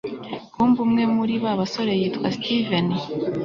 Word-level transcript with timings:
kumbe 0.53 0.77
umwe 0.85 1.03
muri 1.15 1.33
babasore 1.43 1.91
yitwa 1.99 2.27
steven 2.37 2.87